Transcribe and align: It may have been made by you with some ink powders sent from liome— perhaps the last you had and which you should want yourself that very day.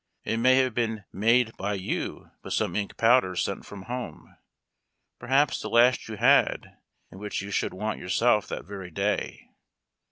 It 0.23 0.37
may 0.37 0.55
have 0.55 0.73
been 0.73 1.03
made 1.13 1.55
by 1.57 1.75
you 1.75 2.31
with 2.41 2.55
some 2.55 2.75
ink 2.75 2.97
powders 2.97 3.43
sent 3.43 3.67
from 3.67 3.83
liome— 3.85 4.35
perhaps 5.19 5.59
the 5.61 5.69
last 5.69 6.07
you 6.07 6.17
had 6.17 6.75
and 7.11 7.19
which 7.19 7.43
you 7.43 7.51
should 7.51 7.75
want 7.75 7.99
yourself 7.99 8.47
that 8.47 8.65
very 8.65 8.89
day. 8.89 9.51